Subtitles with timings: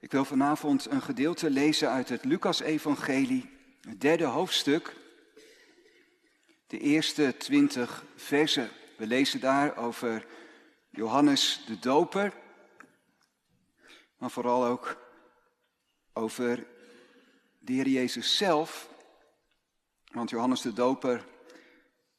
[0.00, 3.50] Ik wil vanavond een gedeelte lezen uit het Lucas-evangelie,
[3.80, 4.96] het derde hoofdstuk,
[6.66, 8.70] de eerste twintig versen.
[8.96, 10.26] We lezen daar over
[10.90, 12.32] Johannes de Doper,
[14.18, 14.96] maar vooral ook
[16.12, 16.66] over
[17.58, 18.88] de Heer Jezus zelf.
[20.12, 21.24] Want Johannes de Doper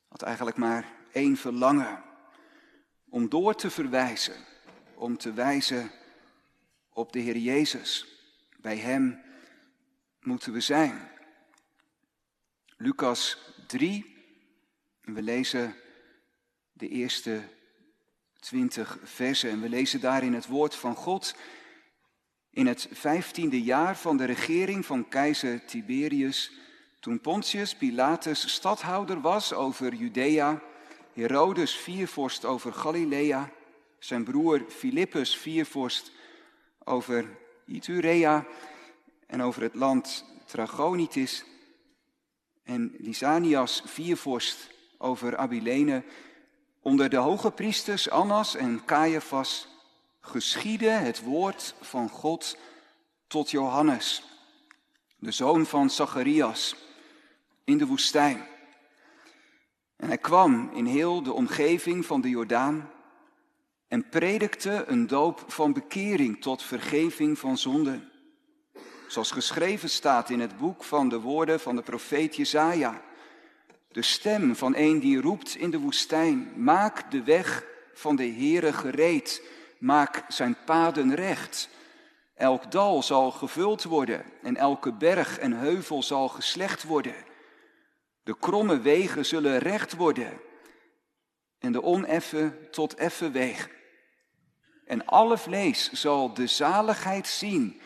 [0.07, 2.03] had eigenlijk maar één verlangen,
[3.09, 4.45] om door te verwijzen,
[4.93, 5.91] om te wijzen
[6.93, 8.05] op de Heer Jezus.
[8.57, 9.21] Bij Hem
[10.19, 11.09] moeten we zijn.
[12.77, 14.15] Lucas 3,
[15.01, 15.75] we lezen
[16.73, 17.41] de eerste
[18.39, 21.35] twintig versen en we lezen daarin het woord van God.
[22.49, 26.51] In het vijftiende jaar van de regering van keizer Tiberius,
[26.99, 30.61] toen Pontius Pilatus stadhouder was over Judea,
[31.13, 33.51] Herodes viervorst over Galilea,
[33.99, 36.11] zijn broer Filippus viervorst
[36.83, 38.45] over Iturea
[39.27, 41.43] en over het land Tragonitis.
[42.63, 46.03] En Lysanias viervorst over Abilene.
[46.81, 49.67] Onder de hoge priesters Annas en Caiaphas
[50.21, 52.57] geschiedde het woord van God
[53.27, 54.23] tot Johannes,
[55.17, 56.75] de zoon van Zacharias,
[57.63, 58.47] in de woestijn.
[59.95, 62.89] En hij kwam in heel de omgeving van de Jordaan
[63.91, 68.11] en predikte een doop van bekering tot vergeving van zonden.
[69.07, 73.01] Zoals geschreven staat in het boek van de woorden van de profeet Jezaja.
[73.87, 78.73] De stem van een die roept in de woestijn, maak de weg van de Heere
[78.73, 79.43] gereed,
[79.79, 81.69] maak zijn paden recht.
[82.35, 87.15] Elk dal zal gevuld worden en elke berg en heuvel zal geslecht worden.
[88.23, 90.39] De kromme wegen zullen recht worden
[91.59, 93.79] en de oneffen tot effen wegen.
[94.91, 97.81] En alle vlees zal de zaligheid zien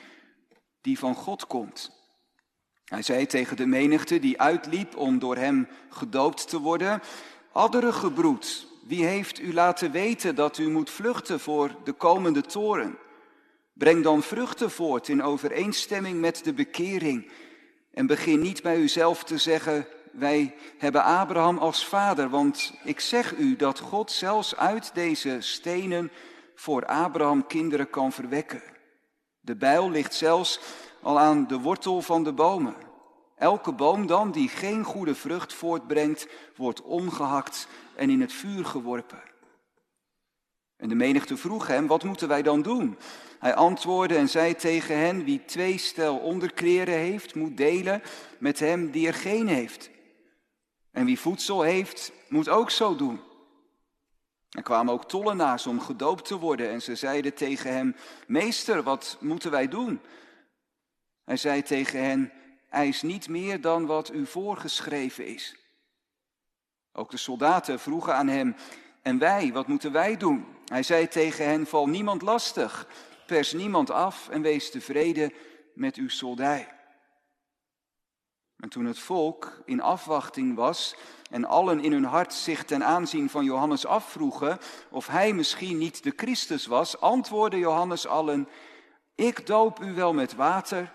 [0.82, 1.92] die van God komt.
[2.86, 7.02] Hij zei tegen de menigte die uitliep om door hem gedoopt te worden,
[7.52, 12.98] adderige broed, wie heeft u laten weten dat u moet vluchten voor de komende toren?
[13.74, 17.32] Breng dan vruchten voort in overeenstemming met de bekering
[17.92, 23.38] en begin niet bij uzelf te zeggen, wij hebben Abraham als vader, want ik zeg
[23.38, 26.12] u dat God zelfs uit deze stenen
[26.56, 28.62] voor Abraham kinderen kan verwekken.
[29.40, 30.60] De bijl ligt zelfs
[31.02, 32.76] al aan de wortel van de bomen.
[33.36, 39.24] Elke boom dan die geen goede vrucht voortbrengt, wordt omgehakt en in het vuur geworpen.
[40.78, 42.98] En de menigte vroeg hem, wat moeten wij dan doen?
[43.40, 48.02] Hij antwoordde en zei tegen hen, wie twee stel onderkleren heeft, moet delen
[48.40, 49.90] met hem die er geen heeft.
[50.92, 53.20] En wie voedsel heeft, moet ook zo doen.
[54.56, 57.96] Er kwamen ook tollenaars om gedoopt te worden en ze zeiden tegen hem,
[58.28, 60.02] meester, wat moeten wij doen?
[61.26, 62.32] Hij zei tegen hen,
[62.70, 65.56] eis niet meer dan wat u voorgeschreven is.
[66.92, 68.56] Ook de soldaten vroegen aan hem,
[69.02, 70.46] en wij, wat moeten wij doen?
[70.66, 72.88] Hij zei tegen hen, val niemand lastig,
[73.26, 75.34] pers niemand af en wees tevreden
[75.74, 76.75] met uw soldij.
[78.58, 80.96] En toen het volk in afwachting was
[81.30, 86.04] en allen in hun hart zich ten aanzien van Johannes afvroegen of hij misschien niet
[86.04, 88.48] de Christus was, antwoordde Johannes allen,
[89.16, 90.94] ik doop u wel met water,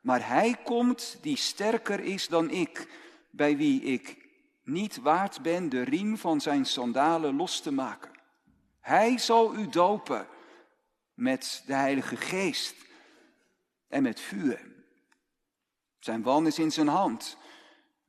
[0.00, 2.88] maar hij komt die sterker is dan ik,
[3.30, 4.28] bij wie ik
[4.62, 8.10] niet waard ben de riem van zijn sandalen los te maken.
[8.80, 10.26] Hij zal u dopen
[11.14, 12.74] met de Heilige Geest
[13.88, 14.77] en met vuur.
[15.98, 17.36] Zijn wan is in zijn hand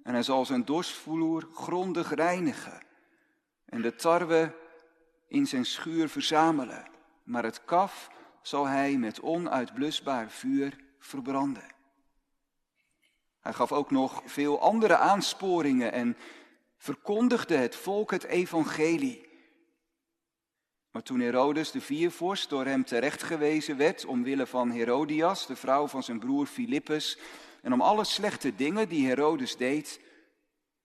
[0.04, 2.86] en hij zal zijn dorstvloer grondig reinigen
[3.66, 4.56] en de tarwe
[5.28, 6.88] in zijn schuur verzamelen,
[7.24, 8.10] maar het kaf
[8.42, 11.78] zal hij met onuitblusbaar vuur verbranden.
[13.40, 16.18] Hij gaf ook nog veel andere aansporingen en
[16.78, 19.28] verkondigde het volk het evangelie.
[20.92, 26.04] Maar toen Herodes de viervorst door hem terechtgewezen werd omwille van Herodias, de vrouw van
[26.04, 27.18] zijn broer Filippus,
[27.62, 30.00] en om alle slechte dingen die Herodes deed,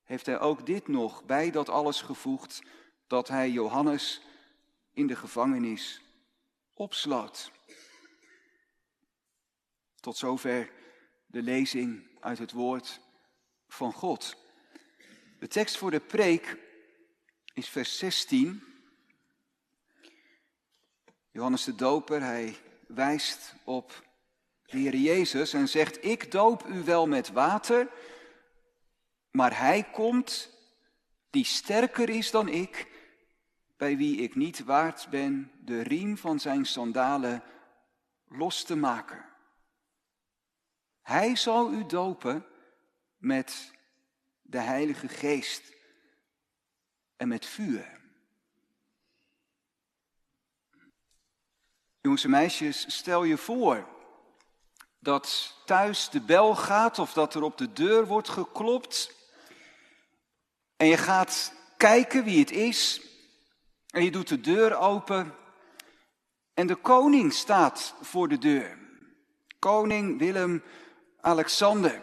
[0.03, 2.63] heeft hij ook dit nog bij dat alles gevoegd,
[3.07, 4.21] dat hij Johannes
[4.93, 6.01] in de gevangenis
[6.75, 7.53] opsloot.
[10.01, 10.71] Tot zover
[11.27, 13.01] de lezing uit het woord
[13.69, 14.37] van God.
[15.39, 16.59] De tekst voor de preek
[17.53, 18.63] is vers 16.
[21.31, 22.57] Johannes de Doper, hij
[22.87, 24.03] wijst op
[24.67, 27.89] de Heer Jezus en zegt, ik doop u wel met water,
[29.31, 30.51] maar Hij komt
[31.31, 32.93] die sterker is dan ik,
[33.77, 37.43] bij wie ik niet waard ben de riem van zijn sandalen
[38.29, 39.25] los te maken.
[41.03, 42.47] Hij zal u dopen
[43.17, 43.73] met
[44.43, 45.73] de Heilige Geest
[47.17, 48.01] en met vuur.
[52.01, 53.94] Jongens en meisjes, stel je voor
[55.05, 59.15] dat thuis de bel gaat of dat er op de deur wordt geklopt.
[60.77, 63.01] En je gaat kijken wie het is.
[63.91, 65.35] En je doet de deur open.
[66.55, 68.79] En de koning staat voor de deur.
[69.59, 72.03] Koning Willem-Alexander.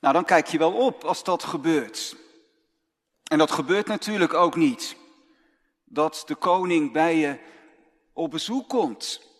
[0.00, 2.16] Nou, dan kijk je wel op als dat gebeurt.
[3.30, 4.96] En dat gebeurt natuurlijk ook niet.
[5.84, 7.38] Dat de koning bij je
[8.12, 9.31] op bezoek komt.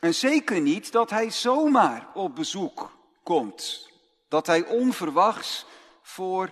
[0.00, 2.92] En zeker niet dat hij zomaar op bezoek
[3.22, 3.90] komt.
[4.28, 5.66] Dat hij onverwachts
[6.02, 6.50] voor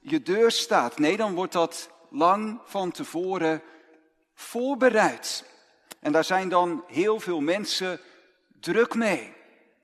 [0.00, 0.98] je deur staat.
[0.98, 3.62] Nee, dan wordt dat lang van tevoren
[4.34, 5.44] voorbereid.
[6.00, 8.00] En daar zijn dan heel veel mensen
[8.60, 9.34] druk mee.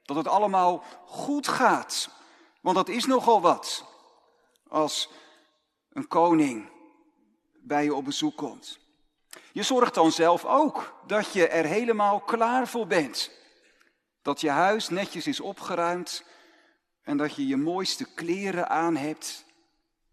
[0.04, 2.08] Dat het allemaal goed gaat.
[2.60, 3.84] Want dat is nogal wat.
[4.68, 5.10] Als
[5.92, 6.70] een koning
[7.52, 8.83] bij je op bezoek komt.
[9.52, 13.30] Je zorgt dan zelf ook dat je er helemaal klaar voor bent.
[14.22, 16.24] Dat je huis netjes is opgeruimd
[17.02, 19.44] en dat je je mooiste kleren aan hebt.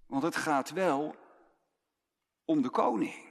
[0.08, 1.16] Want het gaat wel
[2.46, 3.30] om de koning.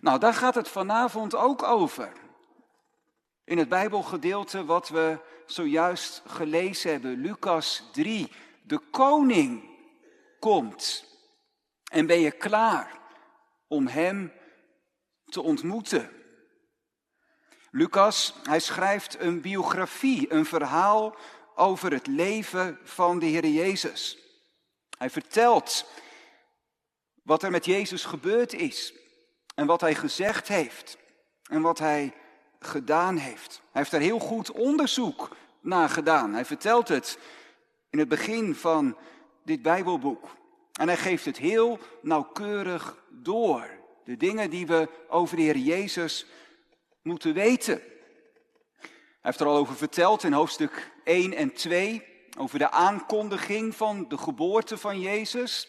[0.00, 2.12] Nou, daar gaat het vanavond ook over.
[3.44, 8.32] In het Bijbelgedeelte wat we zojuist gelezen hebben, Lucas 3.
[8.62, 9.70] De koning
[10.38, 11.04] komt.
[11.90, 13.00] En ben je klaar
[13.72, 14.32] om hem
[15.24, 16.10] te ontmoeten?
[17.70, 21.16] Lucas, hij schrijft een biografie, een verhaal
[21.54, 24.18] over het leven van de Heer Jezus.
[24.98, 25.86] Hij vertelt
[27.22, 28.94] wat er met Jezus gebeurd is
[29.54, 30.98] en wat hij gezegd heeft
[31.42, 32.14] en wat hij
[32.58, 33.60] gedaan heeft.
[33.60, 36.34] Hij heeft daar heel goed onderzoek naar gedaan.
[36.34, 37.18] Hij vertelt het
[37.90, 38.96] in het begin van
[39.44, 40.40] dit Bijbelboek.
[40.72, 43.70] En hij geeft het heel nauwkeurig door.
[44.04, 46.26] De dingen die we over de Heer Jezus
[47.02, 47.82] moeten weten.
[48.78, 52.10] Hij heeft er al over verteld in hoofdstuk 1 en 2.
[52.38, 55.68] Over de aankondiging van de geboorte van Jezus.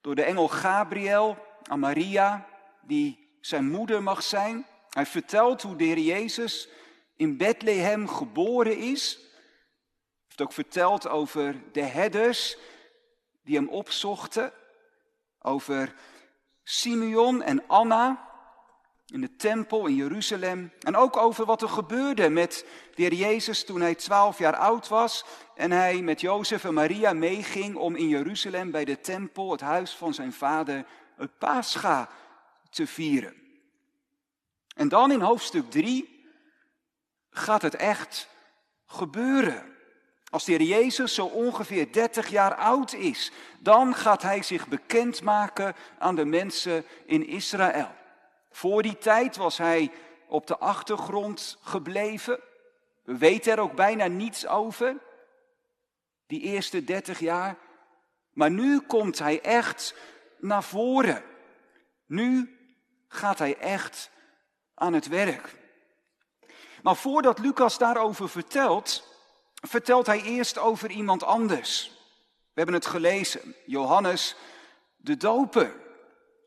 [0.00, 2.48] Door de engel Gabriel aan Maria,
[2.82, 4.66] die zijn moeder mag zijn.
[4.90, 6.68] Hij vertelt hoe de Heer Jezus
[7.16, 9.14] in Bethlehem geboren is.
[9.18, 12.56] Hij heeft ook verteld over de herders
[13.48, 14.52] die hem opzochten.
[15.38, 15.94] Over
[16.62, 18.30] Simeon en Anna
[19.06, 20.72] in de tempel in Jeruzalem.
[20.80, 24.88] En ook over wat er gebeurde met de Heer Jezus toen hij twaalf jaar oud
[24.88, 25.24] was.
[25.54, 29.96] En hij met Jozef en Maria meeging om in Jeruzalem bij de tempel, het huis
[29.96, 30.86] van zijn vader,
[31.16, 32.08] het Pascha
[32.70, 33.34] te vieren.
[34.74, 36.26] En dan in hoofdstuk 3
[37.30, 38.28] gaat het echt
[38.86, 39.77] gebeuren.
[40.30, 45.74] Als de Heer Jezus zo ongeveer 30 jaar oud is, dan gaat hij zich bekendmaken
[45.98, 47.94] aan de mensen in Israël.
[48.50, 49.92] Voor die tijd was hij
[50.26, 52.40] op de achtergrond gebleven.
[53.04, 54.96] We weten er ook bijna niets over.
[56.26, 57.56] Die eerste 30 jaar.
[58.32, 59.94] Maar nu komt hij echt
[60.38, 61.22] naar voren.
[62.06, 62.58] Nu
[63.08, 64.10] gaat hij echt
[64.74, 65.54] aan het werk.
[66.82, 69.17] Maar voordat Lucas daarover vertelt,
[69.60, 71.92] vertelt hij eerst over iemand anders.
[72.52, 74.36] We hebben het gelezen, Johannes
[74.96, 75.74] de Doper,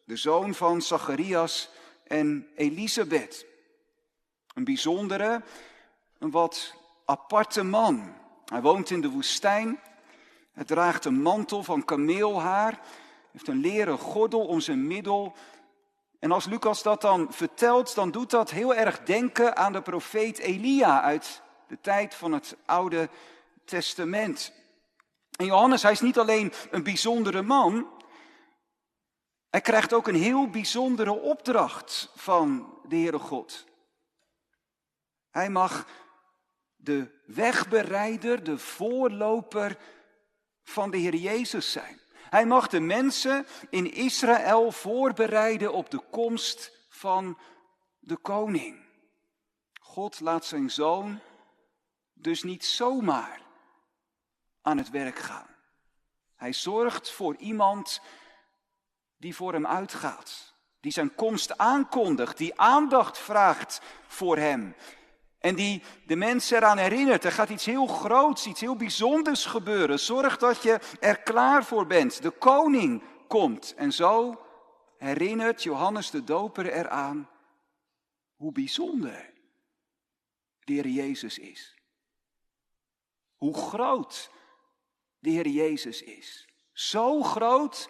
[0.06, 1.70] de zoon van Zacharias
[2.08, 3.46] en Elisabeth.
[4.54, 5.42] Een bijzondere,
[6.20, 6.76] een wat
[7.06, 8.14] aparte man.
[8.46, 9.80] Hij woont in de woestijn.
[10.54, 12.80] Hij draagt een mantel van kameelhaar.
[13.32, 15.34] Heeft een leren gordel om zijn middel.
[16.20, 20.38] En als Lucas dat dan vertelt, dan doet dat heel erg denken aan de profeet
[20.38, 21.42] Elia uit
[21.72, 23.10] de tijd van het Oude
[23.66, 24.54] Testament.
[25.36, 27.88] En Johannes, hij is niet alleen een bijzondere man,
[29.50, 33.66] hij krijgt ook een heel bijzondere opdracht van de Heere God.
[35.30, 35.88] Hij mag
[36.76, 39.78] de wegbereider, de voorloper
[40.64, 42.00] van de Heer Jezus zijn.
[42.14, 47.38] Hij mag de mensen in Israël voorbereiden op de komst van
[48.00, 48.86] de koning.
[49.80, 51.20] God laat zijn zoon
[52.22, 53.42] dus niet zomaar
[54.62, 55.48] aan het werk gaan.
[56.36, 58.02] Hij zorgt voor iemand
[59.18, 64.76] die voor hem uitgaat, die zijn komst aankondigt, die aandacht vraagt voor hem.
[65.40, 70.00] En die de mensen eraan herinnert, er gaat iets heel groots, iets heel bijzonders gebeuren.
[70.00, 72.22] Zorg dat je er klaar voor bent.
[72.22, 73.74] De koning komt.
[73.76, 74.42] En zo
[74.98, 77.30] herinnert Johannes de Doper eraan
[78.36, 79.34] hoe bijzonder
[80.60, 81.81] de Heer Jezus is.
[83.42, 84.30] Hoe groot
[85.20, 86.48] de Heer Jezus is.
[86.74, 87.90] Zo groot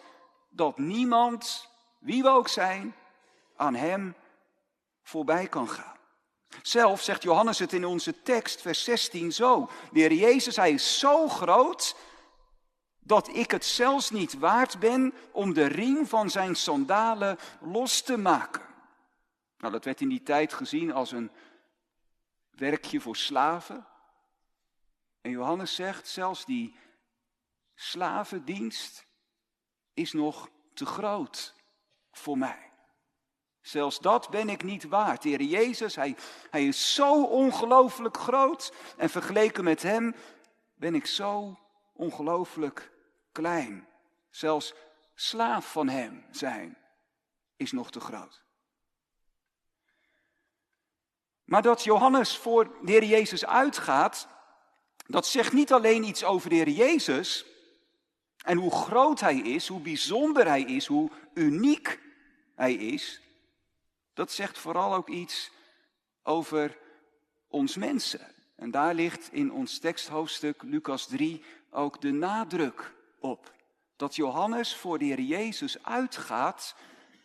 [0.50, 2.96] dat niemand, wie we ook zijn,
[3.55, 4.15] aan Hem
[5.01, 5.98] voorbij kan gaan.
[6.62, 9.70] Zelf zegt Johannes het in onze tekst, vers 16 zo.
[9.91, 11.96] De Heer Jezus, Hij is zo groot
[13.00, 18.17] dat ik het zelfs niet waard ben om de riem van zijn sandalen los te
[18.17, 18.65] maken.
[19.58, 21.31] Nou, dat werd in die tijd gezien als een
[22.50, 23.89] werkje voor slaven.
[25.22, 26.75] En Johannes zegt, zelfs die
[27.75, 29.06] slavendienst
[29.94, 31.56] is nog te groot
[32.12, 32.72] voor mij.
[33.62, 35.24] Zelfs dat ben ik niet waard.
[35.24, 36.16] Heer Jezus, hij,
[36.50, 38.74] hij is zo ongelooflijk groot.
[38.98, 40.16] En vergeleken met Hem
[40.74, 41.60] ben ik zo
[41.94, 42.92] ongelooflijk
[43.32, 43.88] klein.
[44.30, 44.74] Zelfs
[45.13, 46.78] slaaf van Hem zijn
[47.56, 48.44] is nog te groot.
[51.44, 54.28] Maar dat Johannes voor de Heer Jezus uitgaat,
[55.12, 57.46] dat zegt niet alleen iets over de Heer Jezus
[58.44, 62.00] en hoe groot Hij is, hoe bijzonder Hij is, hoe uniek
[62.56, 63.22] Hij is.
[64.13, 65.51] Dat zegt vooral ook iets
[66.24, 66.77] over
[67.48, 68.36] ons mensen.
[68.56, 73.53] En daar ligt in ons teksthoofdstuk Lucas 3 ook de nadruk op.
[73.96, 76.75] Dat Johannes voor de Jezus uitgaat,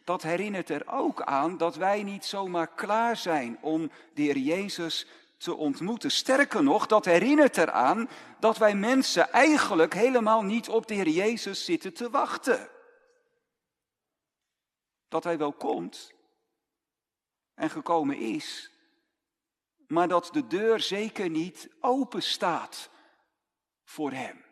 [0.05, 5.07] dat herinnert er ook aan dat wij niet zomaar klaar zijn om de Heer Jezus
[5.37, 6.11] te ontmoeten.
[6.11, 8.09] Sterker nog, dat herinnert eraan
[8.40, 12.71] dat wij mensen eigenlijk helemaal niet op de Heer Jezus zitten te wachten.
[15.09, 16.14] Dat Hij wel komt
[17.55, 18.71] en gekomen is,
[19.87, 22.90] maar dat de deur zeker niet open staat
[23.85, 24.45] voor Hem.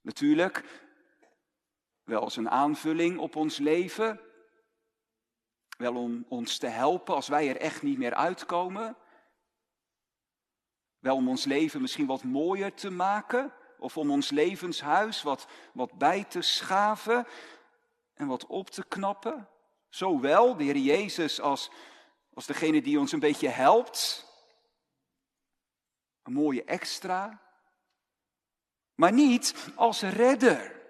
[0.00, 0.64] Natuurlijk,
[2.02, 4.20] wel als een aanvulling op ons leven,
[5.76, 8.96] wel om ons te helpen als wij er echt niet meer uitkomen,
[10.98, 15.92] wel om ons leven misschien wat mooier te maken, of om ons levenshuis wat, wat
[15.92, 17.26] bij te schaven
[18.14, 19.48] en wat op te knappen.
[19.88, 21.70] Zowel de Heer Jezus als,
[22.34, 24.26] als degene die ons een beetje helpt.
[26.22, 27.40] Een mooie extra.
[28.94, 30.82] Maar niet als redder.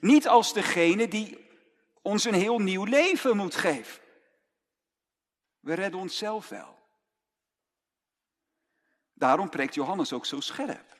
[0.00, 1.49] Niet als degene die
[2.02, 4.02] ons een heel nieuw leven moet geven.
[5.60, 6.78] We redden onszelf wel.
[9.12, 10.98] Daarom preekt Johannes ook zo scherp.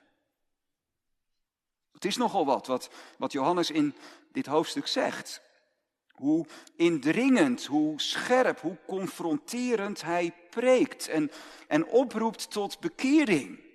[1.92, 3.94] Het is nogal wat, wat, wat Johannes in
[4.32, 5.42] dit hoofdstuk zegt.
[6.10, 11.30] Hoe indringend, hoe scherp, hoe confronterend hij preekt en,
[11.68, 13.69] en oproept tot bekering.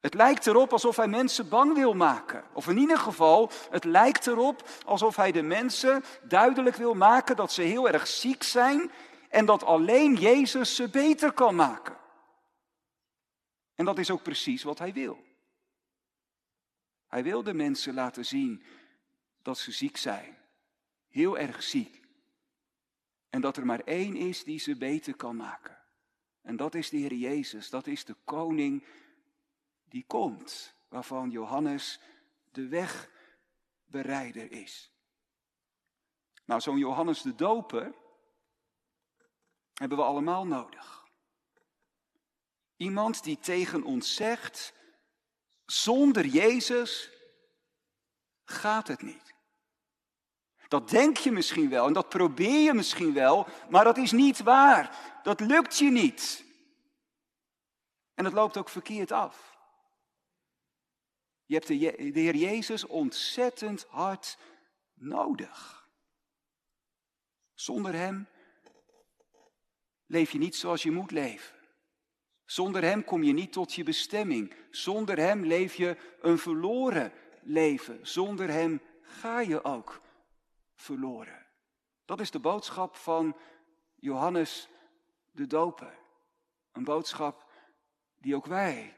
[0.00, 2.44] Het lijkt erop alsof hij mensen bang wil maken.
[2.52, 7.52] Of in ieder geval, het lijkt erop alsof hij de mensen duidelijk wil maken dat
[7.52, 8.90] ze heel erg ziek zijn
[9.28, 11.96] en dat alleen Jezus ze beter kan maken.
[13.74, 15.24] En dat is ook precies wat hij wil.
[17.06, 18.62] Hij wil de mensen laten zien
[19.42, 20.38] dat ze ziek zijn,
[21.08, 22.00] heel erg ziek.
[23.30, 25.78] En dat er maar één is die ze beter kan maken.
[26.42, 28.84] En dat is de Heer Jezus, dat is de koning
[29.90, 32.00] die komt, waarvan Johannes
[32.50, 34.92] de wegbereider is.
[36.44, 37.94] Nou, zo'n Johannes de Doper
[39.74, 41.04] hebben we allemaal nodig.
[42.76, 44.74] Iemand die tegen ons zegt,
[45.66, 47.10] zonder Jezus
[48.44, 49.34] gaat het niet.
[50.68, 54.42] Dat denk je misschien wel en dat probeer je misschien wel, maar dat is niet
[54.42, 55.18] waar.
[55.22, 56.44] Dat lukt je niet.
[58.14, 59.49] En het loopt ook verkeerd af.
[61.50, 64.38] Je hebt de, Heer Jezus ontzettend hard
[64.94, 65.88] nodig.
[67.54, 68.28] Zonder Hem
[70.06, 71.56] leef je niet zoals je moet leven.
[72.44, 74.54] Zonder Hem kom je niet tot je bestemming.
[74.70, 78.06] Zonder Hem leef je een verloren leven.
[78.06, 80.00] Zonder Hem ga je ook
[80.74, 81.46] verloren.
[82.04, 83.36] Dat is de boodschap van
[83.96, 84.68] Johannes
[85.30, 85.98] de Doper.
[86.72, 87.50] Een boodschap
[88.18, 88.96] die ook wij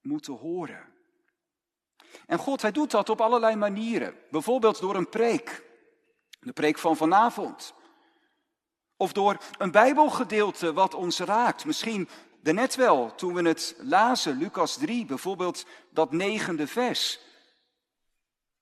[0.00, 0.96] moeten horen.
[2.26, 4.14] En God, hij doet dat op allerlei manieren.
[4.30, 5.64] Bijvoorbeeld door een preek.
[6.40, 7.74] De preek van vanavond.
[8.96, 11.64] Of door een Bijbelgedeelte wat ons raakt.
[11.64, 12.08] Misschien
[12.42, 17.20] daarnet wel, toen we het lazen, Lucas 3, bijvoorbeeld dat negende vers.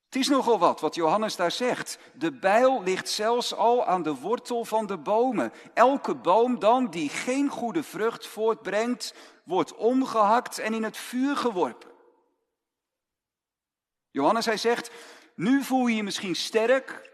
[0.05, 1.99] Het is nogal wat wat Johannes daar zegt.
[2.15, 5.53] De bijl ligt zelfs al aan de wortel van de bomen.
[5.75, 11.91] Elke boom dan die geen goede vrucht voortbrengt, wordt omgehakt en in het vuur geworpen.
[14.17, 14.91] Johannes, hij zegt,
[15.35, 17.11] nu voel je je misschien sterk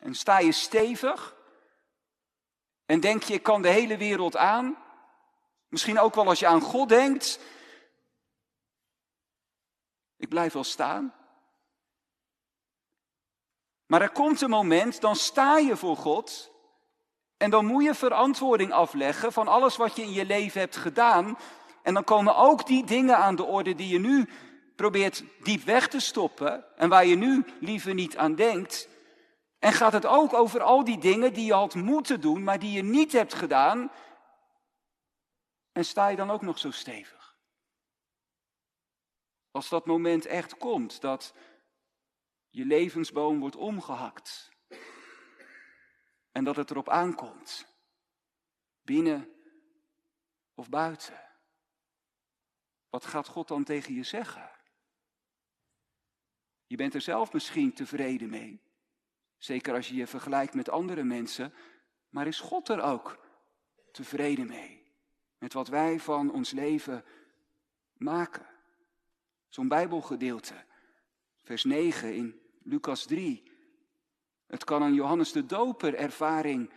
[0.00, 1.36] en sta je stevig
[2.86, 4.76] en denk je, ik kan de hele wereld aan.
[5.68, 7.40] Misschien ook wel als je aan God denkt.
[10.16, 11.14] Ik blijf wel staan.
[13.86, 16.50] Maar er komt een moment, dan sta je voor God.
[17.36, 21.38] En dan moet je verantwoording afleggen van alles wat je in je leven hebt gedaan.
[21.82, 24.28] En dan komen ook die dingen aan de orde die je nu
[24.80, 26.76] probeert diep weg te stoppen.
[26.76, 28.88] En waar je nu liever niet aan denkt.
[29.58, 32.72] En gaat het ook over al die dingen die je had moeten doen, maar die
[32.72, 33.92] je niet hebt gedaan.
[35.72, 37.38] En sta je dan ook nog zo stevig?
[39.50, 41.34] Als dat moment echt komt, dat
[42.48, 44.50] je levensboom wordt omgehakt.
[46.32, 47.66] En dat het erop aankomt.
[48.82, 49.28] Binnen
[50.54, 51.20] of buiten.
[52.88, 54.58] Wat gaat God dan tegen je zeggen?
[56.70, 58.60] Je bent er zelf misschien tevreden mee.
[59.38, 61.54] Zeker als je je vergelijkt met andere mensen.
[62.08, 63.18] Maar is God er ook
[63.92, 64.82] tevreden mee?
[65.38, 67.04] Met wat wij van ons leven
[67.92, 68.46] maken.
[69.48, 70.64] Zo'n Bijbelgedeelte.
[71.42, 73.42] Vers 9 in Lucas 3.
[74.46, 76.72] Het kan een Johannes de Doper ervaring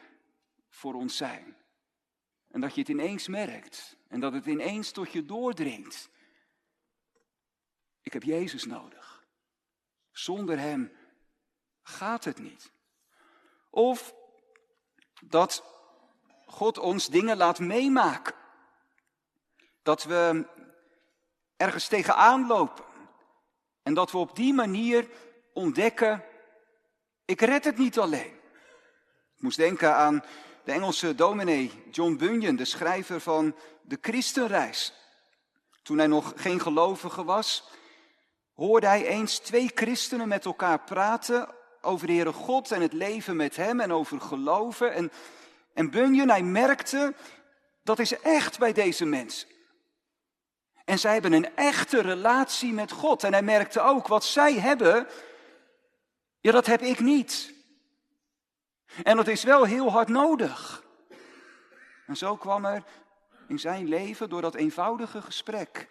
[0.70, 1.58] voor ons zijn.
[2.48, 3.98] En dat je het ineens merkt.
[4.08, 6.10] En dat het ineens tot je doordringt.
[8.02, 9.03] Ik heb Jezus nodig.
[10.14, 10.92] Zonder Hem
[11.82, 12.72] gaat het niet.
[13.70, 14.14] Of
[15.22, 15.64] dat
[16.46, 18.36] God ons dingen laat meemaken.
[19.84, 20.48] Dat we
[21.58, 22.86] ergens tegenaan lopen.
[23.84, 25.08] En dat we op die manier
[25.54, 26.24] ontdekken,
[27.26, 28.34] ik red het niet alleen.
[29.36, 30.24] Ik moest denken aan
[30.64, 34.94] de Engelse dominee John Bunyan, de schrijver van de Christenreis.
[35.82, 37.70] Toen hij nog geen gelovige was,
[38.54, 41.50] hoorde hij eens twee christenen met elkaar praten
[41.82, 44.94] over de Heere God en het leven met Hem en over geloven.
[44.94, 45.12] En,
[45.74, 47.14] en Bunyan, hij merkte,
[47.84, 49.48] dat is echt bij deze mensen.
[50.86, 53.24] En zij hebben een echte relatie met God.
[53.24, 55.08] En hij merkte ook, wat zij hebben,
[56.40, 57.54] ja, dat heb ik niet.
[59.04, 60.84] En dat is wel heel hard nodig.
[62.08, 62.84] En zo kwam er
[63.48, 65.88] in zijn leven door dat eenvoudige gesprek,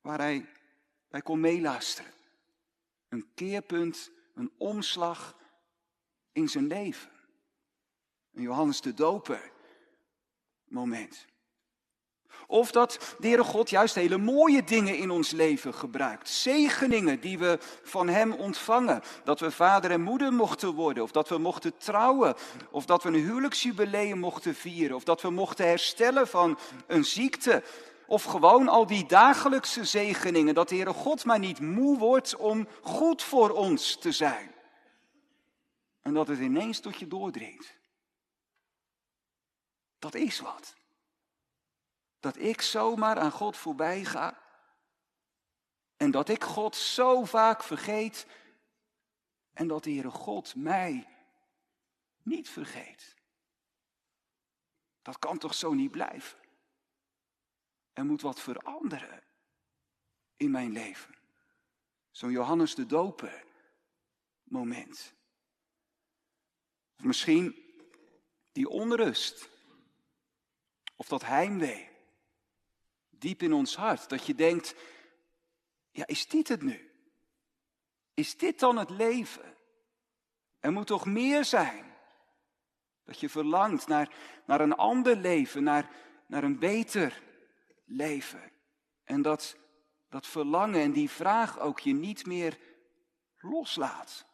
[0.00, 0.48] waar hij
[1.12, 2.12] bij kon meeluisteren,
[3.08, 5.36] een keerpunt, een omslag
[6.32, 7.10] in zijn leven.
[8.34, 9.52] Een Johannes de Doper
[10.64, 11.26] moment.
[12.46, 16.28] Of dat de God juist hele mooie dingen in ons leven gebruikt.
[16.28, 19.02] Zegeningen die we van Hem ontvangen.
[19.24, 21.02] Dat we vader en moeder mochten worden.
[21.02, 22.34] Of dat we mochten trouwen.
[22.70, 24.96] Of dat we een huwelijksjubileum mochten vieren.
[24.96, 27.62] Of dat we mochten herstellen van een ziekte.
[28.12, 30.54] Of gewoon al die dagelijkse zegeningen.
[30.54, 34.54] Dat de Heere God maar niet moe wordt om goed voor ons te zijn.
[36.02, 37.74] En dat het ineens tot je doordringt.
[39.98, 40.74] Dat is wat
[42.20, 44.38] dat ik zomaar aan God voorbij ga
[45.96, 48.26] en dat ik God zo vaak vergeet
[49.52, 51.08] en dat de Heere God mij
[52.22, 53.16] niet vergeet.
[55.02, 56.41] Dat kan toch zo niet blijven?
[57.92, 59.22] Er moet wat veranderen
[60.36, 61.14] in mijn leven.
[62.10, 63.44] Zo'n Johannes de Doper
[64.42, 65.14] moment.
[66.98, 67.74] Of misschien
[68.52, 69.50] die onrust.
[70.96, 71.90] Of dat heimwee
[73.10, 74.08] diep in ons hart.
[74.08, 74.74] Dat je denkt,
[75.90, 76.90] ja, is dit het nu?
[78.14, 79.56] Is dit dan het leven?
[80.60, 81.92] Er moet toch meer zijn?
[83.04, 84.14] Dat je verlangt naar,
[84.46, 85.90] naar een ander leven, naar,
[86.26, 87.22] naar een beter
[87.92, 88.52] leven.
[89.04, 89.56] En dat,
[90.08, 92.58] dat verlangen en die vraag ook je niet meer
[93.38, 94.26] loslaat.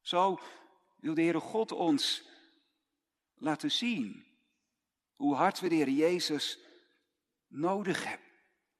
[0.00, 0.38] Zo
[0.96, 2.28] wil de Heere God ons
[3.34, 4.26] laten zien
[5.12, 6.58] hoe hard we de Heer Jezus
[7.46, 8.26] nodig hebben.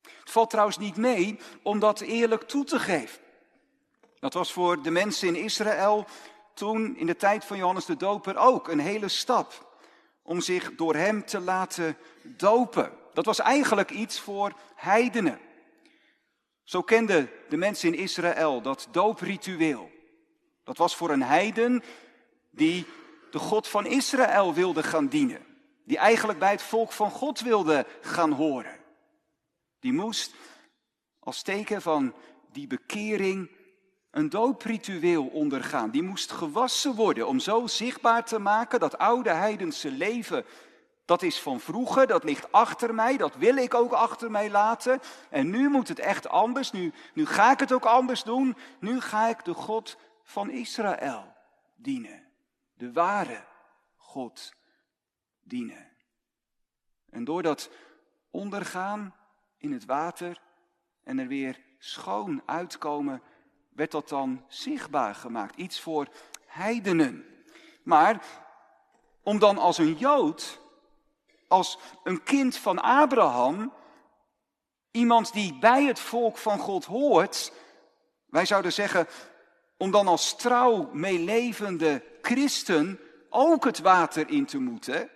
[0.00, 3.22] Het valt trouwens niet mee om dat eerlijk toe te geven.
[4.18, 6.06] Dat was voor de mensen in Israël
[6.54, 9.76] toen in de tijd van Johannes de Doper ook een hele stap
[10.22, 13.03] om zich door hem te laten dopen.
[13.14, 15.38] Dat was eigenlijk iets voor heidenen.
[16.62, 19.90] Zo kenden de mensen in Israël dat doopritueel.
[20.64, 21.82] Dat was voor een heiden
[22.50, 22.86] die
[23.30, 25.52] de God van Israël wilde gaan dienen
[25.84, 28.76] die eigenlijk bij het volk van God wilde gaan horen.
[29.80, 30.34] Die moest
[31.18, 32.14] als teken van
[32.52, 33.50] die bekering
[34.10, 35.90] een doopritueel ondergaan.
[35.90, 40.44] Die moest gewassen worden om zo zichtbaar te maken dat oude heidense leven,
[41.04, 45.00] dat is van vroeger, dat ligt achter mij, dat wil ik ook achter mij laten.
[45.30, 48.56] En nu moet het echt anders, nu, nu ga ik het ook anders doen.
[48.78, 51.34] Nu ga ik de God van Israël
[51.74, 52.22] dienen.
[52.74, 53.44] De ware
[53.96, 54.54] God
[55.42, 55.88] dienen.
[57.10, 57.70] En door dat
[58.30, 59.14] ondergaan
[59.56, 60.40] in het water
[61.02, 63.22] en er weer schoon uitkomen,
[63.68, 65.56] werd dat dan zichtbaar gemaakt.
[65.56, 66.08] Iets voor
[66.46, 67.24] heidenen.
[67.82, 68.24] Maar
[69.22, 70.62] om dan als een Jood,
[71.54, 73.72] als een kind van Abraham,
[74.90, 77.52] iemand die bij het volk van God hoort,
[78.26, 79.06] wij zouden zeggen,
[79.76, 85.10] om dan als trouw meelevende christen ook het water in te moeten.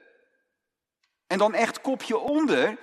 [1.26, 2.78] En dan echt kopje onder,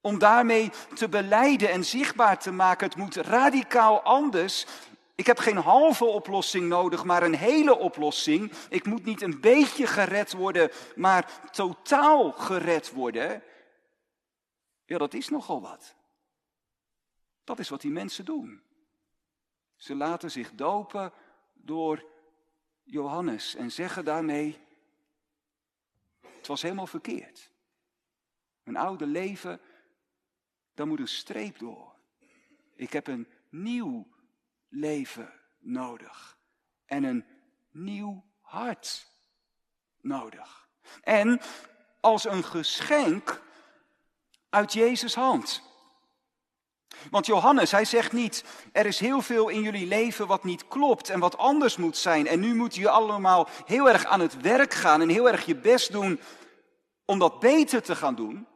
[0.00, 2.86] om daarmee te beleiden en zichtbaar te maken.
[2.86, 4.66] Het moet radicaal anders.
[5.14, 8.52] Ik heb geen halve oplossing nodig, maar een hele oplossing.
[8.68, 13.42] Ik moet niet een beetje gered worden, maar totaal gered worden.
[14.84, 15.94] Ja, dat is nogal wat.
[17.44, 18.62] Dat is wat die mensen doen.
[19.76, 21.12] Ze laten zich dopen
[21.52, 22.04] door
[22.82, 24.58] Johannes en zeggen daarmee,
[26.20, 27.50] het was helemaal verkeerd.
[28.62, 29.60] Mijn oude leven,
[30.74, 31.94] daar moet een streep door.
[32.74, 34.06] Ik heb een nieuw
[34.74, 36.38] leven nodig.
[36.86, 37.24] En een
[37.70, 39.06] nieuw hart
[40.00, 40.68] nodig.
[41.02, 41.40] En
[42.00, 43.42] als een geschenk
[44.48, 45.62] uit Jezus' hand.
[47.10, 51.08] Want Johannes, hij zegt niet, er is heel veel in jullie leven wat niet klopt
[51.10, 52.26] en wat anders moet zijn.
[52.26, 55.56] En nu moet je allemaal heel erg aan het werk gaan en heel erg je
[55.56, 56.20] best doen
[57.04, 58.46] om dat beter te gaan doen.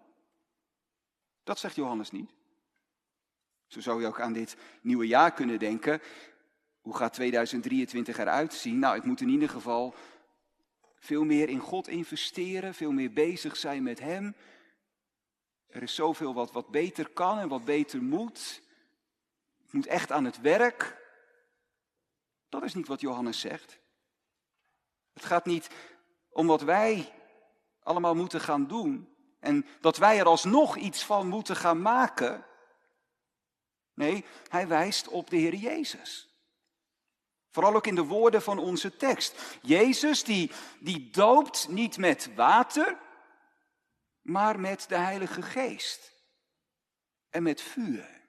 [1.45, 2.38] Dat zegt Johannes niet.
[3.69, 6.01] Zo zou je ook aan dit nieuwe jaar kunnen denken.
[6.81, 8.79] Hoe gaat 2023 eruit zien?
[8.79, 9.95] Nou, ik moet in ieder geval
[10.99, 14.37] veel meer in God investeren, veel meer bezig zijn met Hem.
[15.67, 18.63] Er is zoveel wat, wat beter kan en wat beter moet.
[19.67, 20.97] Ik moet echt aan het werk.
[22.49, 23.79] Dat is niet wat Johannes zegt.
[25.13, 25.71] Het gaat niet
[26.29, 27.13] om wat wij
[27.83, 32.48] allemaal moeten gaan doen en dat wij er alsnog iets van moeten gaan maken.
[33.99, 36.29] Nee, hij wijst op de Heer Jezus.
[37.51, 39.59] Vooral ook in de woorden van onze tekst.
[39.63, 42.99] Jezus die, die doopt niet met water,
[44.23, 46.13] maar met de Heilige Geest
[47.31, 48.21] en met vuur.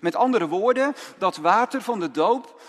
[0.00, 2.60] Met andere woorden, dat water van de doop,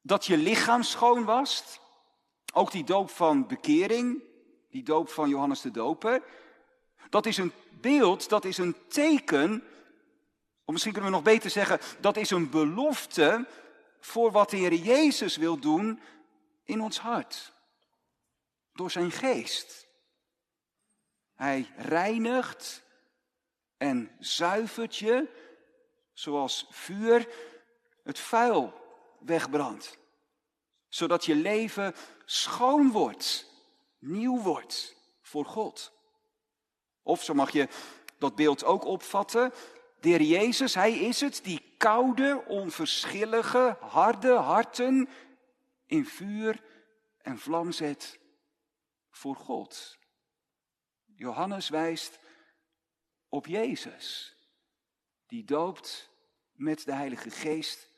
[0.00, 1.80] dat je lichaam schoon was,
[2.52, 4.22] ook die doop van bekering,
[4.70, 6.22] die doop van Johannes de Doper,
[7.10, 9.64] dat is een beeld, dat is een teken,
[10.70, 13.46] of misschien kunnen we nog beter zeggen, dat is een belofte
[14.00, 16.00] voor wat de Heer Jezus wil doen
[16.64, 17.52] in ons hart.
[18.72, 19.86] Door zijn geest.
[21.34, 22.82] Hij reinigt
[23.76, 25.28] en zuivert je
[26.12, 27.28] zoals vuur
[28.04, 28.74] het vuil
[29.20, 29.98] wegbrandt.
[30.88, 33.46] Zodat je leven schoon wordt,
[33.98, 35.92] nieuw wordt voor God.
[37.02, 37.68] Of zo mag je
[38.18, 39.52] dat beeld ook opvatten.
[40.00, 45.08] De Jezus, Hij is het die koude, onverschillige, harde harten
[45.86, 46.64] in vuur
[47.18, 48.18] en vlam zet
[49.10, 49.98] voor God.
[51.16, 52.18] Johannes wijst
[53.28, 54.36] op Jezus,
[55.26, 56.10] die doopt
[56.52, 57.88] met de Heilige Geest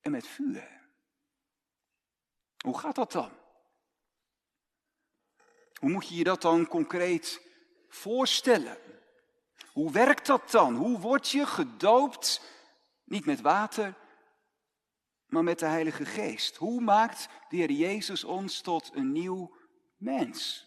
[0.00, 0.82] en met vuur.
[2.64, 3.32] Hoe gaat dat dan?
[5.80, 7.40] Hoe moet je je dat dan concreet
[7.88, 8.93] voorstellen?
[9.74, 10.74] Hoe werkt dat dan?
[10.74, 12.40] Hoe word je gedoopt,
[13.04, 13.94] niet met water,
[15.26, 16.56] maar met de Heilige Geest?
[16.56, 19.56] Hoe maakt de Heer Jezus ons tot een nieuw
[19.96, 20.66] mens?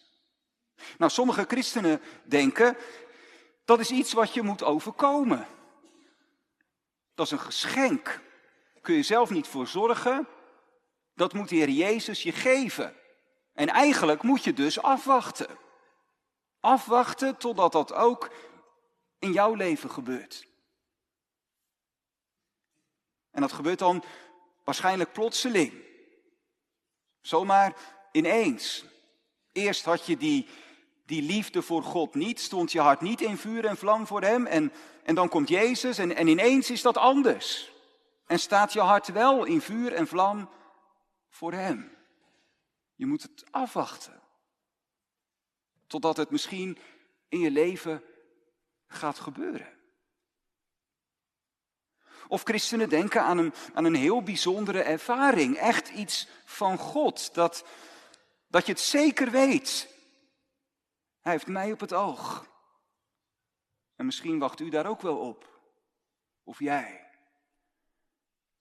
[0.98, 2.76] Nou, sommige christenen denken
[3.64, 5.46] dat is iets wat je moet overkomen.
[7.14, 8.20] Dat is een geschenk.
[8.80, 10.28] Kun je zelf niet voor zorgen.
[11.14, 12.94] Dat moet de Heer Jezus je geven.
[13.52, 15.58] En eigenlijk moet je dus afwachten.
[16.60, 18.30] Afwachten totdat dat ook
[19.18, 20.46] in jouw leven gebeurt.
[23.30, 24.04] En dat gebeurt dan
[24.64, 25.72] waarschijnlijk plotseling.
[27.20, 27.76] Zomaar
[28.12, 28.84] ineens.
[29.52, 30.48] Eerst had je die
[31.08, 34.46] die liefde voor God niet, stond je hart niet in vuur en vlam voor Hem.
[34.46, 34.72] En,
[35.04, 37.72] en dan komt Jezus en, en ineens is dat anders.
[38.26, 40.50] En staat je hart wel in vuur en vlam
[41.28, 41.96] voor Hem.
[42.94, 44.22] Je moet het afwachten.
[45.86, 46.78] Totdat het misschien
[47.28, 48.02] in je leven
[48.88, 49.76] gaat gebeuren.
[52.28, 55.56] Of christenen denken aan een, aan een heel bijzondere ervaring.
[55.56, 57.34] Echt iets van God.
[57.34, 57.64] Dat,
[58.46, 59.88] dat je het zeker weet.
[61.20, 62.46] Hij heeft mij op het oog.
[63.96, 65.60] En misschien wacht u daar ook wel op.
[66.44, 67.10] Of jij.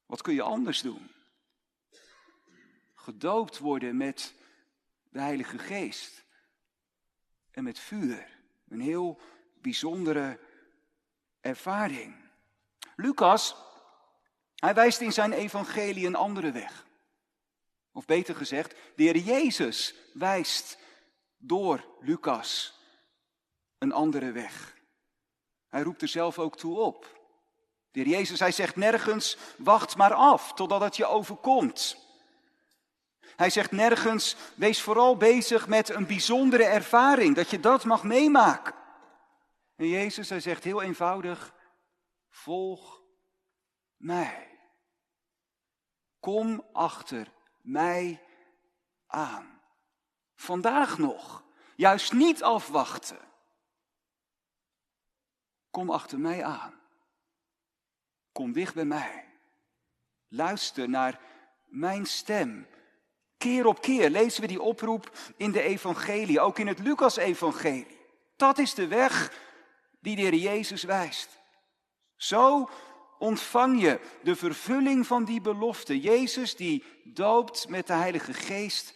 [0.06, 1.12] Wat kun je anders doen?
[2.96, 4.34] Gedoopt worden met
[5.10, 6.26] de Heilige Geest.
[7.52, 8.40] en met vuur.
[8.68, 9.20] Een heel
[9.62, 10.40] bijzondere
[11.42, 12.16] ervaring.
[12.96, 13.56] Lucas,
[14.56, 16.86] hij wijst in zijn evangelie een andere weg.
[17.92, 20.78] Of beter gezegd, de Heer Jezus wijst
[21.38, 22.80] door Lucas
[23.78, 24.76] een andere weg.
[25.68, 27.20] Hij roept er zelf ook toe op.
[27.92, 31.98] De Heer Jezus, hij zegt nergens, wacht maar af totdat het je overkomt.
[33.36, 38.74] Hij zegt nergens, wees vooral bezig met een bijzondere ervaring, dat je dat mag meemaken.
[39.78, 41.54] En Jezus, hij zegt heel eenvoudig,
[42.30, 43.02] volg
[43.98, 44.60] mij.
[46.20, 48.24] Kom achter mij
[49.08, 49.62] aan.
[50.36, 51.44] Vandaag nog,
[51.76, 53.20] juist niet afwachten.
[55.70, 56.82] Kom achter mij aan.
[58.32, 59.26] Kom dicht bij mij.
[60.28, 61.22] Luister naar
[61.66, 62.68] mijn stem.
[63.38, 68.00] Keer op keer lezen we die oproep in de evangelie, ook in het Lucas-evangelie.
[68.36, 69.46] Dat is de weg
[70.08, 71.40] die de Heer Jezus wijst.
[72.16, 72.70] Zo
[73.20, 76.00] ontvang je de vervulling van die belofte.
[76.00, 78.94] Jezus die doopt met de Heilige Geest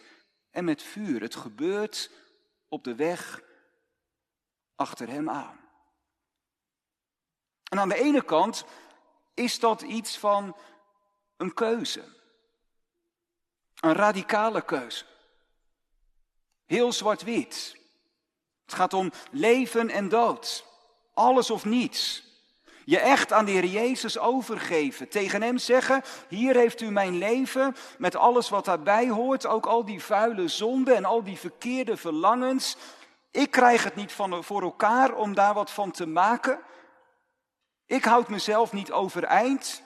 [0.50, 1.20] en met vuur.
[1.20, 2.10] Het gebeurt
[2.68, 3.42] op de weg
[4.74, 5.60] achter Hem aan.
[7.70, 8.64] En aan de ene kant
[9.34, 10.56] is dat iets van
[11.36, 12.04] een keuze.
[13.80, 15.04] Een radicale keuze.
[16.64, 17.76] Heel zwart-wit.
[18.64, 20.70] Het gaat om leven en dood.
[21.14, 22.30] Alles of niets.
[22.84, 25.08] Je echt aan de Heer Jezus overgeven.
[25.08, 29.46] Tegen Hem zeggen, hier heeft u mijn leven met alles wat daarbij hoort.
[29.46, 32.76] Ook al die vuile zonden en al die verkeerde verlangens.
[33.30, 36.60] Ik krijg het niet van, voor elkaar om daar wat van te maken.
[37.86, 39.82] Ik houd mezelf niet overeind.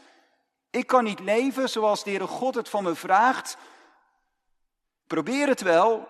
[0.70, 3.56] Ik kan niet leven zoals de Heere God het van me vraagt.
[5.06, 6.08] Probeer het wel.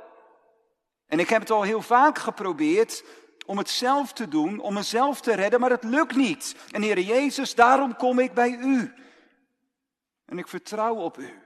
[1.06, 3.04] En ik heb het al heel vaak geprobeerd
[3.46, 6.56] om het zelf te doen, om mezelf te redden, maar het lukt niet.
[6.70, 8.94] En Heere Jezus, daarom kom ik bij u.
[10.24, 11.42] En ik vertrouw op u.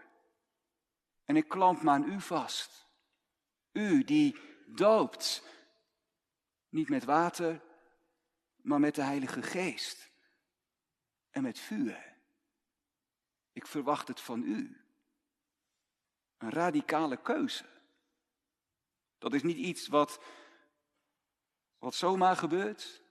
[1.24, 2.86] En ik klamp me aan u vast.
[3.72, 4.36] U die
[4.66, 5.42] doopt.
[6.68, 7.60] Niet met water,
[8.56, 10.10] maar met de Heilige Geest
[11.30, 12.16] en met vuur.
[13.52, 14.84] Ik verwacht het van u.
[16.38, 17.64] Een radicale keuze.
[19.18, 20.20] Dat is niet iets wat,
[21.80, 23.02] wat zomaar gebeurt,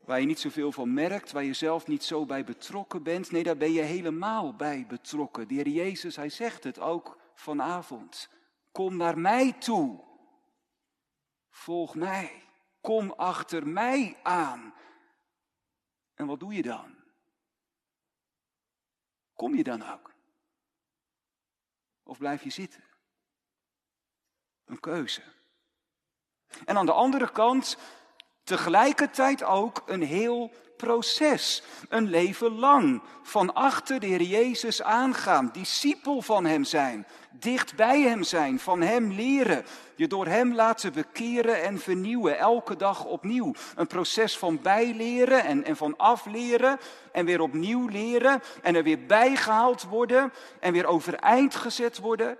[0.00, 3.30] waar je niet zoveel van merkt, waar je zelf niet zo bij betrokken bent.
[3.30, 5.48] Nee, daar ben je helemaal bij betrokken.
[5.48, 8.28] De Heer Jezus, hij zegt het ook vanavond.
[8.72, 10.04] Kom naar mij toe.
[11.50, 12.42] Volg mij.
[12.80, 14.74] Kom achter mij aan.
[16.14, 16.96] En wat doe je dan?
[19.32, 20.14] Kom je dan ook?
[22.02, 22.84] Of blijf je zitten?
[24.64, 25.22] Een keuze.
[26.64, 27.76] En aan de andere kant
[28.44, 31.62] tegelijkertijd ook een heel proces.
[31.88, 38.00] Een leven lang van achter de Heer Jezus aangaan, discipel van Hem zijn, dicht bij
[38.00, 39.64] Hem zijn, van Hem leren,
[39.96, 43.52] je door Hem laten bekeren en vernieuwen, elke dag opnieuw.
[43.76, 46.78] Een proces van bijleren en, en van afleren
[47.12, 52.38] en weer opnieuw leren en er weer bijgehaald worden en weer overeind gezet worden.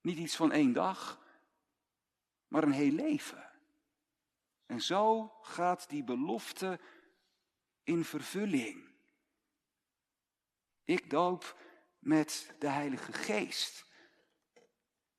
[0.00, 1.18] Niet iets van één dag,
[2.48, 3.50] maar een heel leven.
[4.66, 6.80] En zo gaat die belofte
[7.84, 8.88] in vervulling.
[10.84, 11.56] Ik doop
[11.98, 13.86] met de Heilige Geest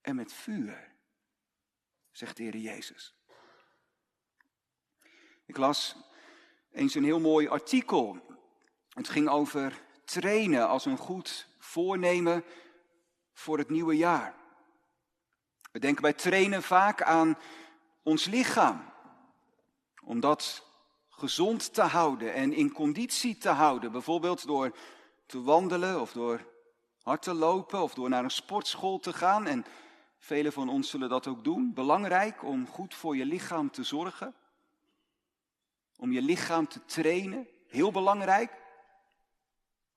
[0.01, 0.95] en met vuur,
[2.11, 3.15] zegt de Heer Jezus.
[5.45, 5.95] Ik las
[6.71, 8.37] eens een heel mooi artikel.
[8.89, 12.43] Het ging over trainen als een goed voornemen
[13.33, 14.38] voor het nieuwe jaar.
[15.71, 17.37] We denken bij trainen vaak aan
[18.03, 18.83] ons lichaam,
[20.03, 20.63] omdat
[21.09, 23.91] gezond te houden en in conditie te houden.
[23.91, 24.75] Bijvoorbeeld door
[25.25, 26.45] te wandelen of door
[27.01, 29.47] hard te lopen of door naar een sportschool te gaan.
[29.47, 29.65] En
[30.19, 31.73] velen van ons zullen dat ook doen.
[31.73, 34.35] Belangrijk om goed voor je lichaam te zorgen.
[35.97, 37.47] Om je lichaam te trainen.
[37.67, 38.51] Heel belangrijk.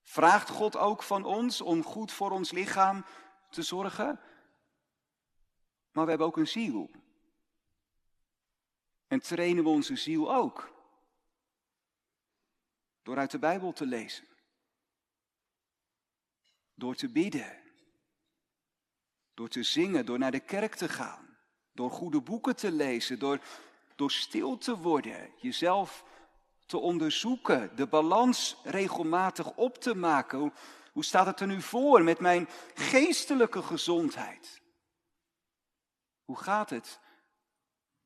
[0.02, 3.04] Vraagt God ook van ons om goed voor ons lichaam
[3.50, 4.20] te zorgen.
[5.92, 6.90] Maar we hebben ook een ziel.
[9.06, 10.72] En trainen we onze ziel ook.
[13.02, 14.26] Door uit de Bijbel te lezen.
[16.74, 17.60] Door te bidden.
[19.34, 21.36] Door te zingen, door naar de kerk te gaan.
[21.72, 23.40] Door goede boeken te lezen, door,
[23.96, 26.04] door stil te worden, jezelf
[26.66, 30.38] te onderzoeken, de balans regelmatig op te maken.
[30.38, 30.52] Hoe,
[30.92, 34.61] hoe staat het er nu voor met mijn geestelijke gezondheid?
[36.24, 37.00] Hoe gaat het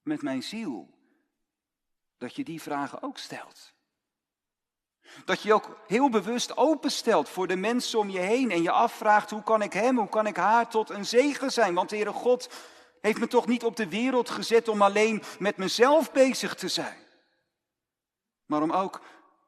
[0.02, 0.96] met mijn ziel,
[2.18, 3.74] dat je die vragen ook stelt.
[5.24, 8.70] Dat je je ook heel bewust openstelt voor de mensen om je heen en je
[8.70, 11.74] afvraagt hoe kan ik hem, hoe kan ik haar tot een zegen zijn?
[11.74, 12.50] Want de Heere God
[13.00, 16.98] heeft me toch niet op de wereld gezet om alleen met mezelf bezig te zijn,
[18.46, 19.00] maar om ook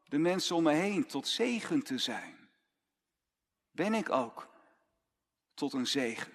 [0.04, 2.50] de mensen om me heen tot zegen te zijn.
[3.70, 4.48] Ben ik ook
[5.54, 6.32] tot een zegen?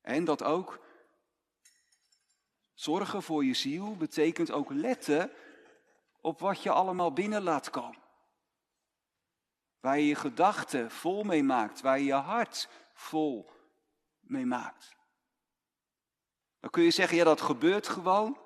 [0.00, 0.80] En dat ook
[2.82, 5.32] zorgen voor je ziel betekent ook letten
[6.20, 8.02] op wat je allemaal binnen laat komen.
[9.80, 13.50] Waar je je gedachten vol mee maakt, waar je je hart vol
[14.20, 14.96] mee maakt.
[16.60, 18.38] Dan kun je zeggen, ja dat gebeurt gewoon.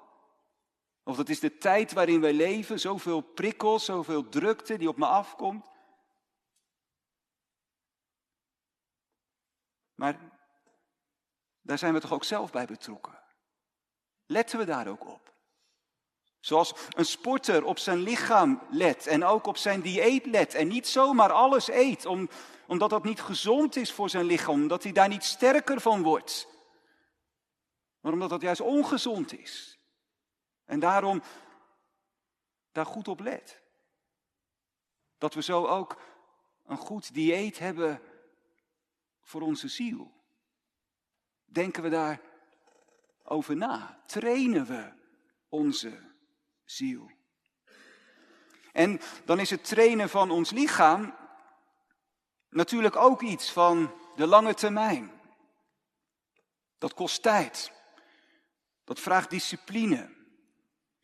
[1.02, 5.06] Of dat is de tijd waarin wij leven, zoveel prikkels, zoveel drukte die op me
[5.06, 5.70] afkomt.
[9.94, 10.18] Maar
[11.60, 13.15] daar zijn we toch ook zelf bij betrokken.
[14.26, 15.34] Letten we daar ook op?
[16.40, 20.88] Zoals een sporter op zijn lichaam let en ook op zijn dieet let en niet
[20.88, 22.28] zomaar alles eet, om,
[22.66, 26.48] omdat dat niet gezond is voor zijn lichaam, omdat hij daar niet sterker van wordt,
[28.00, 29.78] maar omdat dat juist ongezond is.
[30.64, 31.22] En daarom
[32.72, 33.60] daar goed op let.
[35.18, 36.00] Dat we zo ook
[36.66, 38.00] een goed dieet hebben
[39.22, 40.12] voor onze ziel.
[41.44, 42.20] Denken we daar
[43.28, 44.02] over na?
[44.06, 44.92] Trainen we
[45.48, 46.14] onze
[46.64, 47.10] ziel?
[48.72, 51.14] En dan is het trainen van ons lichaam
[52.50, 55.10] natuurlijk ook iets van de lange termijn.
[56.78, 57.72] Dat kost tijd.
[58.84, 60.14] Dat vraagt discipline.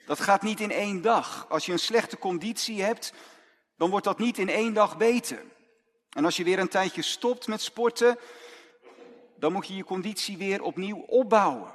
[0.06, 1.46] Dat gaat niet in één dag.
[1.48, 3.12] Als je een slechte conditie hebt,
[3.76, 5.44] dan wordt dat niet in één dag beter.
[6.10, 8.18] En als je weer een tijdje stopt met sporten,
[9.36, 11.74] dan moet je je conditie weer opnieuw opbouwen.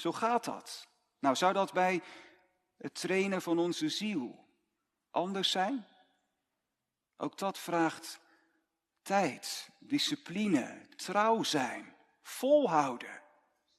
[0.00, 0.88] Zo gaat dat.
[1.18, 2.02] Nou, zou dat bij
[2.76, 4.48] het trainen van onze ziel
[5.10, 5.86] anders zijn?
[7.16, 8.20] Ook dat vraagt
[9.02, 13.22] tijd, discipline, trouw zijn, volhouden.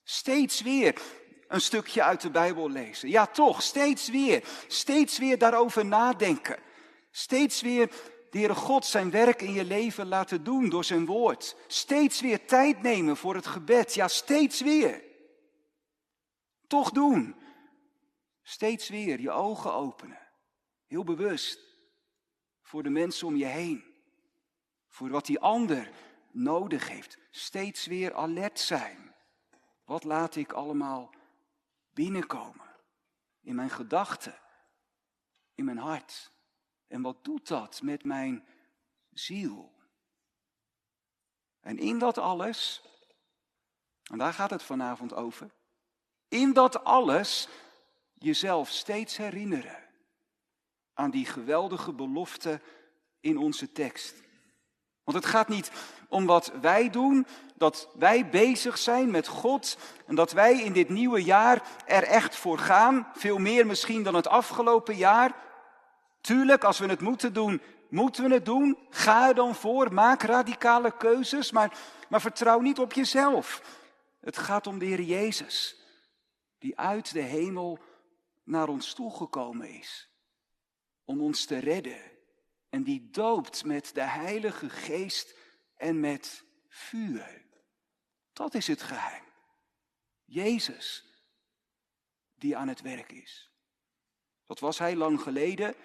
[0.04, 1.02] Steeds weer
[1.48, 3.10] een stukje uit de Bijbel lezen.
[3.10, 4.48] Ja, toch, steeds weer.
[4.68, 6.60] Steeds weer daarover nadenken.
[7.12, 7.88] Steeds weer
[8.30, 11.56] de Heere God zijn werk in je leven laten doen door zijn woord.
[11.68, 13.94] Steeds weer tijd nemen voor het gebed.
[13.94, 15.10] Ja, steeds weer.
[16.72, 17.36] Toch doen.
[18.42, 20.28] Steeds weer je ogen openen.
[20.88, 21.60] Heel bewust.
[22.62, 23.84] Voor de mensen om je heen.
[24.88, 25.92] Voor wat die ander
[26.32, 27.18] nodig heeft.
[27.32, 29.16] Steeds weer alert zijn.
[29.86, 31.14] Wat laat ik allemaal
[31.94, 32.76] binnenkomen?
[33.42, 34.40] In mijn gedachten.
[35.54, 36.32] In mijn hart.
[36.88, 38.48] En wat doet dat met mijn
[39.10, 39.74] ziel?
[41.60, 42.82] En in dat alles,
[44.12, 45.60] en daar gaat het vanavond over,
[46.32, 47.48] in dat alles
[48.14, 49.78] jezelf steeds herinneren
[50.94, 52.62] aan die geweldige belofte
[53.20, 54.16] in onze tekst.
[55.04, 55.72] Want het gaat niet
[56.10, 60.90] om wat wij doen, dat wij bezig zijn met God en dat wij in dit
[60.90, 65.36] nieuwe jaar er echt voor gaan, veel meer misschien dan het afgelopen jaar.
[66.22, 68.78] Tuurlijk, als we het moeten doen, moeten we het doen.
[68.90, 71.78] Ga er dan voor, maak radicale keuzes, maar,
[72.10, 73.62] maar vertrouw niet op jezelf.
[74.20, 75.81] Het gaat om de Heer Jezus,
[76.62, 77.80] die uit de hemel
[78.44, 80.10] naar ons toegekomen is.
[81.04, 82.02] Om ons te redden.
[82.70, 85.36] En die doopt met de Heilige Geest
[85.76, 87.46] en met vuur.
[88.34, 89.24] Dat is het geheim.
[90.26, 91.06] Jezus,
[92.36, 93.52] die aan het werk is.
[94.46, 95.76] Dat was hij lang geleden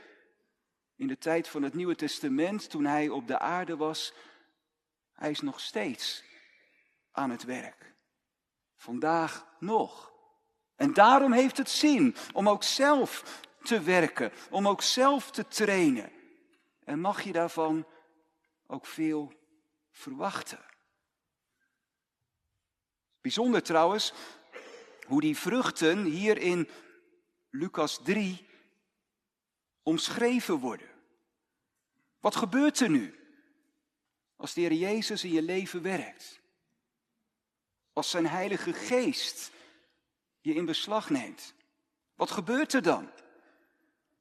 [0.96, 4.12] in de tijd van het Nieuwe Testament, toen hij op de aarde was,
[5.12, 6.24] hij is nog steeds
[7.12, 7.94] aan het werk.
[8.74, 10.15] Vandaag nog.
[10.76, 16.12] En daarom heeft het zin om ook zelf te werken, om ook zelf te trainen.
[16.84, 17.86] En mag je daarvan
[18.66, 19.32] ook veel
[19.90, 20.64] verwachten.
[23.20, 24.12] Bijzonder trouwens
[25.06, 26.68] hoe die vruchten hier in
[27.50, 28.46] Lucas 3
[29.82, 30.90] omschreven worden.
[32.20, 33.14] Wat gebeurt er nu
[34.36, 36.40] als de Heer Jezus in je leven werkt?
[37.92, 39.50] Als zijn Heilige Geest
[40.46, 41.54] je in beslag neemt.
[42.14, 43.10] Wat gebeurt er dan?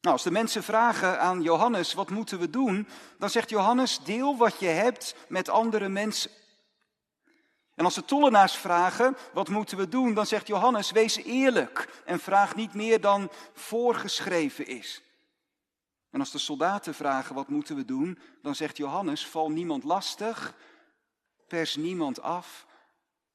[0.01, 2.87] Nou, als de mensen vragen aan Johannes, wat moeten we doen?
[3.19, 6.31] Dan zegt Johannes, deel wat je hebt met andere mensen.
[7.75, 10.13] En als de tollenaars vragen, wat moeten we doen?
[10.13, 15.01] Dan zegt Johannes, wees eerlijk en vraag niet meer dan voorgeschreven is.
[16.09, 20.55] En als de soldaten vragen wat moeten we doen, dan zegt Johannes, val niemand lastig,
[21.47, 22.65] pers niemand af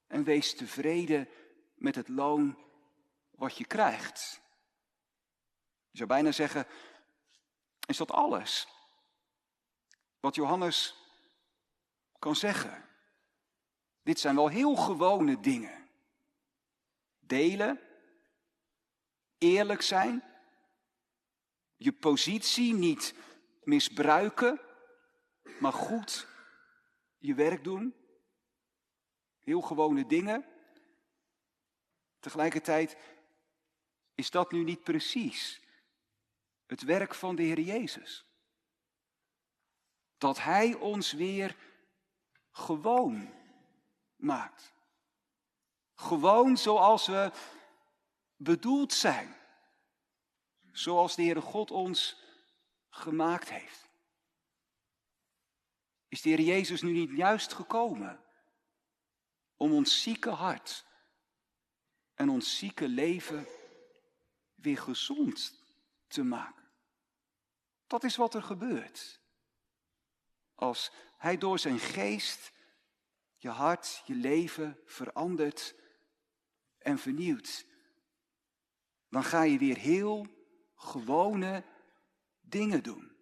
[0.06, 1.28] en wees tevreden
[1.74, 2.56] met het loon
[3.40, 4.40] wat je krijgt.
[5.90, 6.66] Je zou bijna zeggen,
[7.86, 8.68] is dat alles
[10.20, 10.94] wat Johannes
[12.18, 12.88] kan zeggen?
[14.02, 15.88] Dit zijn wel heel gewone dingen.
[17.18, 17.80] Delen,
[19.38, 20.24] eerlijk zijn,
[21.76, 23.14] je positie niet
[23.62, 24.60] misbruiken,
[25.60, 26.26] maar goed
[27.18, 27.94] je werk doen.
[29.40, 30.46] Heel gewone dingen.
[32.18, 32.96] Tegelijkertijd
[34.20, 35.60] is dat nu niet precies
[36.66, 38.24] het werk van de Heer Jezus.
[40.18, 41.56] Dat Hij ons weer
[42.50, 43.34] gewoon
[44.16, 44.72] maakt.
[45.94, 47.32] Gewoon zoals we
[48.36, 49.36] bedoeld zijn.
[50.72, 52.22] Zoals de Heere God ons
[52.88, 53.88] gemaakt heeft.
[56.08, 58.24] Is de Heer Jezus nu niet juist gekomen
[59.56, 60.84] om ons zieke hart
[62.14, 63.46] en ons zieke leven
[64.62, 65.62] weer gezond
[66.06, 66.68] te maken?
[67.86, 69.20] Dat is wat er gebeurt.
[70.54, 72.52] Als Hij door zijn geest
[73.36, 75.74] je hart, je leven verandert
[76.78, 77.66] en vernieuwt,
[79.08, 80.26] dan ga je weer heel
[80.74, 81.64] gewone
[82.40, 83.16] dingen doen.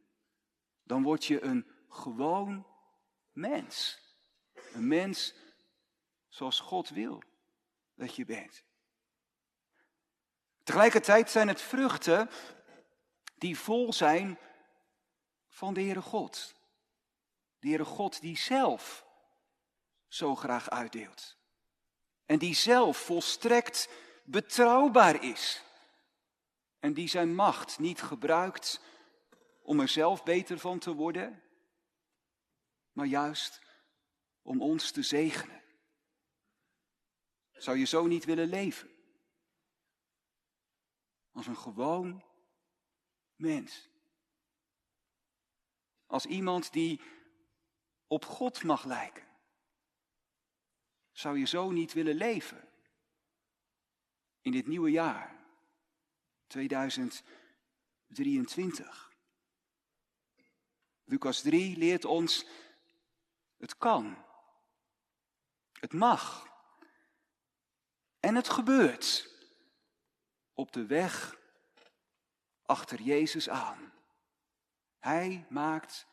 [0.83, 2.67] Dan word je een gewoon
[3.33, 4.01] mens.
[4.73, 5.35] Een mens
[6.29, 7.23] zoals God wil
[7.95, 8.63] dat je bent.
[10.69, 12.31] Tegelijkertijd zijn het vruchten
[13.39, 14.39] die vol zijn
[15.49, 16.55] van de Heere God.
[17.59, 19.07] De Heere God die zelf
[20.09, 21.37] zo graag uitdeelt.
[22.27, 23.89] En die zelf volstrekt
[24.25, 25.63] betrouwbaar is.
[26.79, 28.81] En die zijn macht niet gebruikt
[29.63, 31.43] om er zelf beter van te worden,
[32.93, 33.61] maar juist
[34.43, 35.63] om ons te zegenen.
[37.53, 38.97] Zou je zo niet willen leven?
[41.39, 42.25] Als een gewoon
[43.37, 43.89] mens.
[46.07, 47.01] Als iemand die
[48.07, 49.27] op God mag lijken.
[51.13, 52.69] Zou je zo niet willen leven?
[54.41, 55.47] In dit nieuwe jaar,
[56.47, 59.13] 2023.
[61.05, 62.47] Lucas 3 leert ons,
[63.57, 64.25] het kan.
[65.73, 66.47] Het mag.
[68.21, 69.37] En het gebeurt
[70.59, 71.39] op de weg
[72.67, 73.93] achter Jezus aan.
[74.99, 76.07] Hij maakt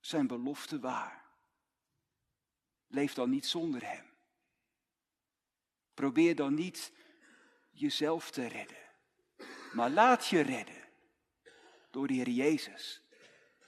[0.00, 1.24] zijn belofte waar.
[2.86, 4.12] Leef dan niet zonder Hem.
[5.94, 6.92] Probeer dan niet
[7.70, 8.90] jezelf te redden,
[9.72, 10.88] maar laat je redden
[11.90, 13.02] door de Heer Jezus.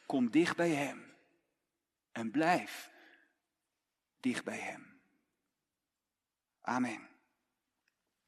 [0.06, 1.16] Kom dicht bij Hem
[2.12, 2.90] en blijf
[4.20, 5.00] dicht bij Hem.
[6.60, 7.07] Amen.